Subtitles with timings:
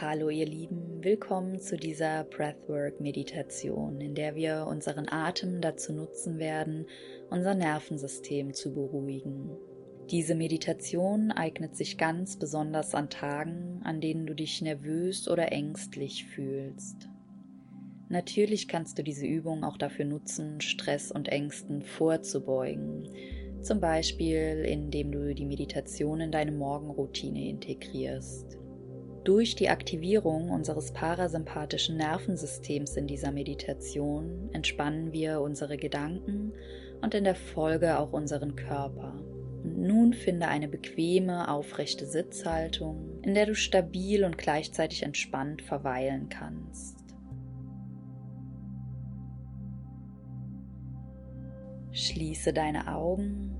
[0.00, 6.86] Hallo ihr Lieben, willkommen zu dieser Breathwork-Meditation, in der wir unseren Atem dazu nutzen werden,
[7.30, 9.50] unser Nervensystem zu beruhigen.
[10.10, 16.24] Diese Meditation eignet sich ganz besonders an Tagen, an denen du dich nervös oder ängstlich
[16.24, 17.08] fühlst.
[18.08, 23.10] Natürlich kannst du diese Übung auch dafür nutzen, Stress und Ängsten vorzubeugen,
[23.62, 28.58] zum Beispiel indem du die Meditation in deine Morgenroutine integrierst.
[29.24, 36.52] Durch die Aktivierung unseres parasympathischen Nervensystems in dieser Meditation entspannen wir unsere Gedanken
[37.00, 39.14] und in der Folge auch unseren Körper.
[39.62, 46.28] Und nun finde eine bequeme, aufrechte Sitzhaltung, in der du stabil und gleichzeitig entspannt verweilen
[46.28, 46.98] kannst.
[51.92, 53.56] Schließe deine Augen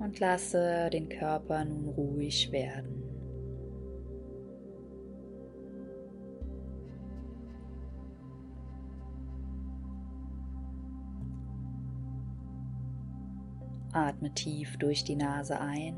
[0.00, 2.93] und lasse den Körper nun ruhig werden.
[13.94, 15.94] Atme tief durch die Nase ein.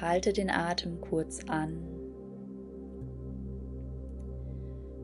[0.00, 1.82] Halte den Atem kurz an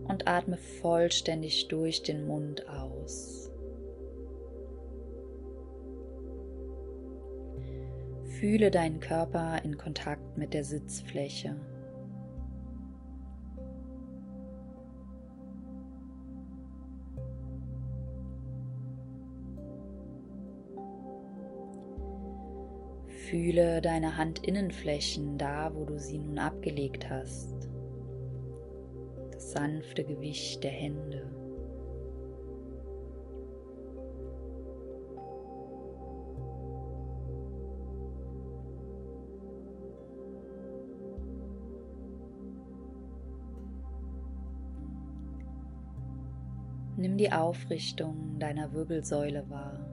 [0.05, 3.51] und atme vollständig durch den Mund aus.
[8.39, 11.57] Fühle deinen Körper in Kontakt mit der Sitzfläche.
[23.31, 27.69] Fühle deine Handinnenflächen da, wo du sie nun abgelegt hast.
[29.31, 31.31] Das sanfte Gewicht der Hände.
[46.97, 49.90] Nimm die Aufrichtung deiner Wirbelsäule wahr.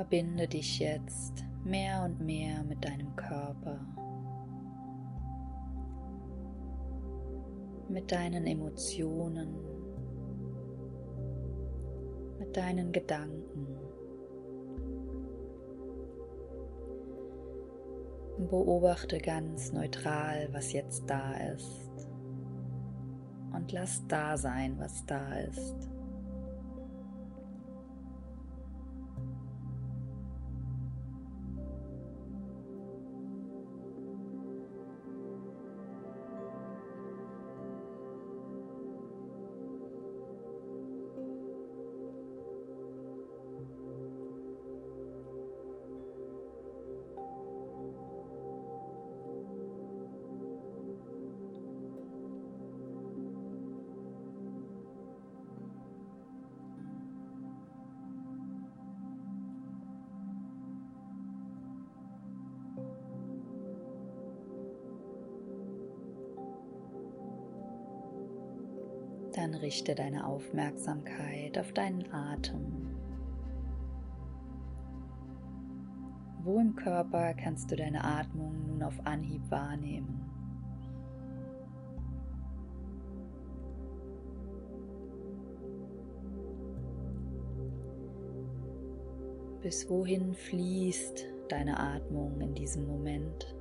[0.00, 3.78] Verbinde dich jetzt mehr und mehr mit deinem Körper,
[7.86, 9.54] mit deinen Emotionen,
[12.38, 13.66] mit deinen Gedanken.
[18.48, 22.08] Beobachte ganz neutral, was jetzt da ist.
[23.52, 25.90] Und lass da sein, was da ist.
[69.40, 72.90] Dann richte deine Aufmerksamkeit auf deinen Atem.
[76.42, 80.20] Wo im Körper kannst du deine Atmung nun auf Anhieb wahrnehmen?
[89.62, 93.54] Bis wohin fließt deine Atmung in diesem Moment?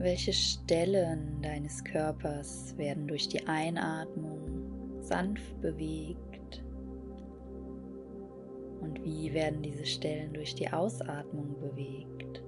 [0.00, 4.40] Welche Stellen deines Körpers werden durch die Einatmung
[5.02, 6.64] sanft bewegt?
[8.80, 12.42] Und wie werden diese Stellen durch die Ausatmung bewegt?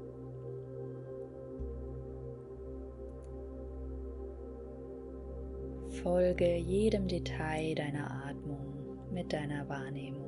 [6.03, 10.22] Folge jedem Detail deiner Atmung mit deiner Wahrnehmung.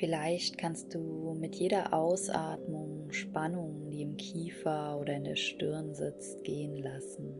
[0.00, 6.42] Vielleicht kannst du mit jeder Ausatmung Spannung, die im Kiefer oder in der Stirn sitzt,
[6.42, 7.34] gehen lassen,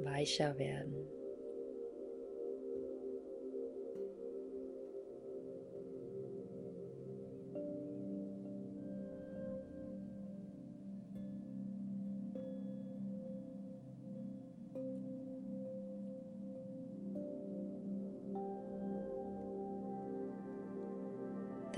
[0.00, 1.06] weicher werden.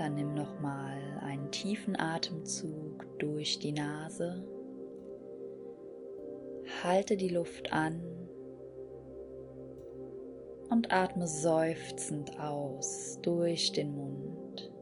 [0.01, 4.43] Dann nimm noch mal einen tiefen Atemzug durch die Nase.
[6.83, 8.01] Halte die Luft an
[10.71, 14.73] und atme seufzend aus durch den Mund.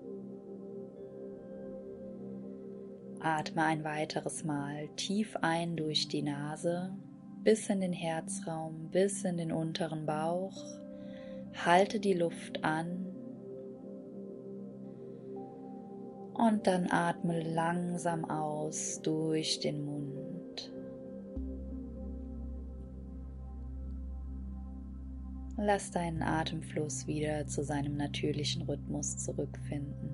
[3.19, 6.95] Atme ein weiteres Mal tief ein durch die Nase
[7.43, 10.63] bis in den Herzraum, bis in den unteren Bauch.
[11.65, 13.08] Halte die Luft an
[16.39, 20.71] Und dann atme langsam aus durch den Mund.
[25.57, 30.09] Lass deinen Atemfluss wieder zu seinem natürlichen Rhythmus zurückfinden.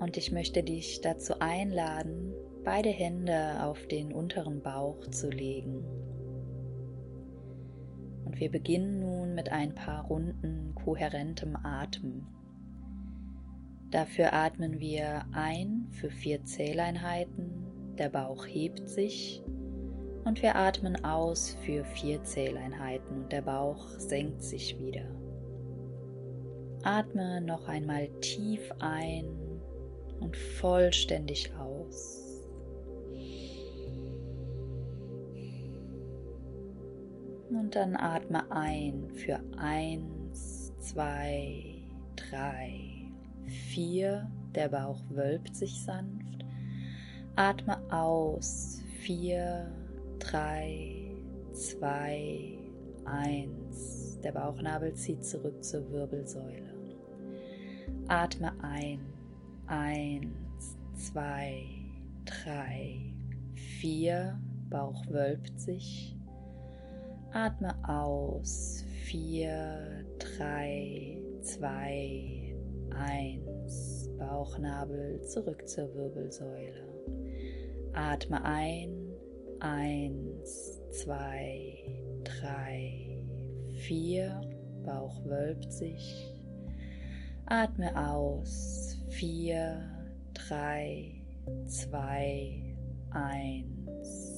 [0.00, 2.34] Und ich möchte dich dazu einladen,
[2.64, 5.84] beide Hände auf den unteren Bauch zu legen.
[8.24, 12.26] Und wir beginnen nun mit ein paar Runden kohärentem Atmen.
[13.90, 17.50] Dafür atmen wir ein für vier Zähleinheiten,
[17.98, 19.42] der Bauch hebt sich
[20.24, 25.04] und wir atmen aus für vier Zähleinheiten und der Bauch senkt sich wieder.
[26.82, 29.26] Atme noch einmal tief ein
[30.20, 32.29] und vollständig aus.
[37.50, 41.74] Und dann atme ein für eins, zwei,
[42.14, 43.10] drei,
[43.46, 44.30] vier.
[44.54, 46.44] Der Bauch wölbt sich sanft.
[47.34, 48.80] Atme aus.
[49.00, 49.66] Vier,
[50.18, 51.16] drei,
[51.52, 52.58] zwei,
[53.04, 54.18] eins.
[54.22, 56.74] Der Bauchnabel zieht zurück zur Wirbelsäule.
[58.06, 59.00] Atme ein.
[59.66, 61.64] Eins, zwei,
[62.24, 63.00] drei,
[63.54, 64.38] vier.
[64.68, 66.16] Bauch wölbt sich.
[67.32, 68.84] Atme aus.
[69.04, 72.56] 4, 3, 2,
[72.96, 74.10] 1.
[74.18, 76.88] Bauchnabel zurück zur Wirbelsäule.
[77.92, 78.90] Atme ein.
[79.60, 81.78] 1, 2,
[82.24, 83.22] 3,
[83.74, 84.40] 4.
[84.84, 86.34] Bauch wölbt sich.
[87.46, 88.96] Atme aus.
[89.10, 89.82] 4,
[90.34, 91.22] 3,
[91.66, 92.76] 2,
[93.10, 94.29] 1.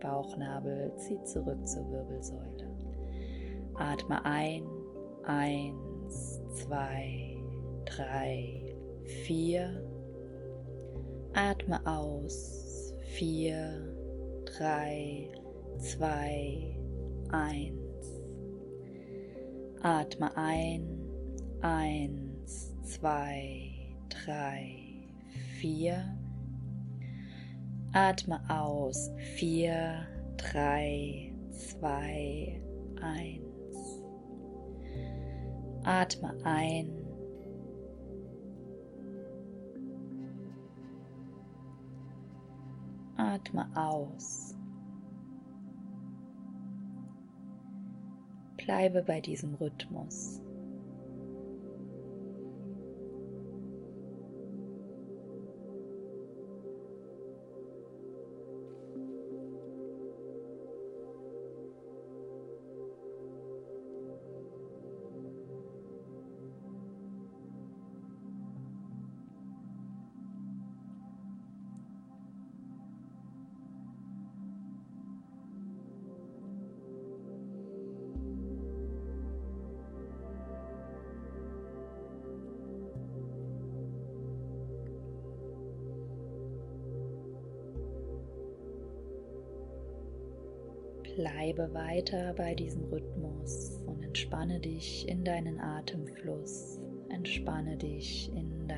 [0.00, 2.68] Bauchnabel zieht zurück zur Wirbelsäule.
[3.74, 4.62] Atme ein,
[5.24, 7.36] eins, zwei,
[7.84, 8.74] drei,
[9.04, 9.82] vier.
[11.34, 13.94] Atme aus, vier,
[14.44, 15.30] drei,
[15.78, 16.76] zwei,
[17.30, 17.78] eins.
[19.82, 21.08] Atme ein,
[21.60, 23.70] eins, zwei,
[24.08, 24.74] drei,
[25.60, 26.17] vier.
[28.00, 29.10] Atme aus.
[29.38, 32.62] 4, 3, 2,
[33.02, 33.42] 1.
[35.82, 36.92] Atme ein.
[43.16, 44.54] Atme aus.
[48.58, 50.40] Bleibe bei diesem Rhythmus.
[91.18, 98.77] Bleibe weiter bei diesem Rhythmus und entspanne dich in deinen Atemfluss, entspanne dich in deinen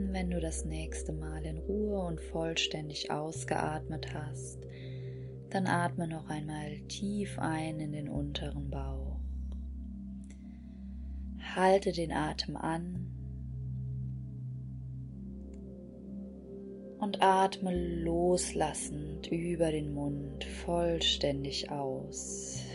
[0.00, 4.60] Wenn du das nächste Mal in Ruhe und vollständig ausgeatmet hast,
[5.50, 9.18] dann atme noch einmal tief ein in den unteren Bauch.
[11.56, 13.10] Halte den Atem an
[17.00, 17.74] und atme
[18.04, 22.67] loslassend über den Mund vollständig aus.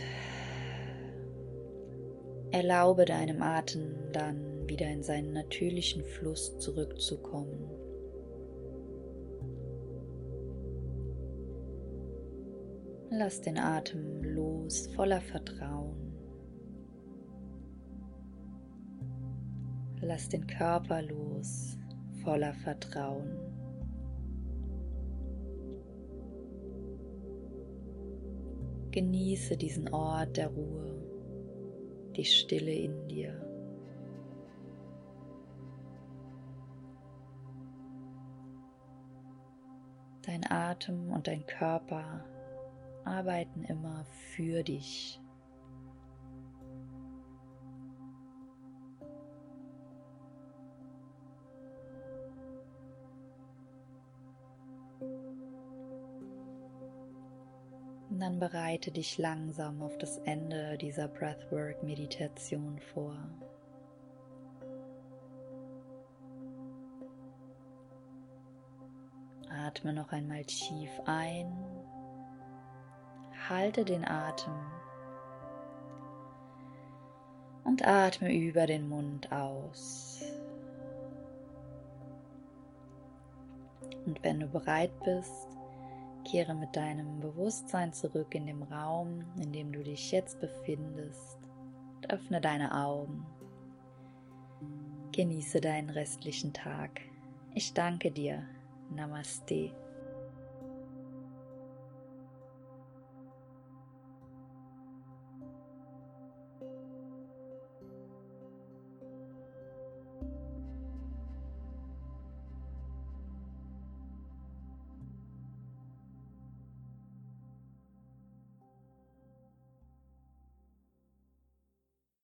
[2.54, 7.68] Erlaube deinem Atem dann wieder in seinen natürlichen Fluss zurückzukommen.
[13.10, 16.14] Lass den Atem los, voller Vertrauen.
[20.00, 21.76] Lass den Körper los,
[22.22, 23.36] voller Vertrauen.
[28.92, 31.13] Genieße diesen Ort der Ruhe,
[32.16, 33.40] die Stille in dir.
[40.22, 42.24] Dein Atem und dein Körper
[43.04, 44.04] arbeiten immer
[44.34, 45.20] für dich.
[58.14, 63.16] Und dann bereite dich langsam auf das Ende dieser Breathwork-Meditation vor.
[69.50, 71.52] Atme noch einmal tief ein,
[73.48, 74.54] halte den Atem
[77.64, 80.22] und atme über den Mund aus.
[84.06, 85.53] Und wenn du bereit bist,
[86.34, 91.38] Kehre mit deinem Bewusstsein zurück in den Raum, in dem du dich jetzt befindest
[91.94, 93.24] und öffne deine Augen.
[95.12, 97.02] Genieße deinen restlichen Tag.
[97.54, 98.42] Ich danke dir.
[98.90, 99.70] Namaste.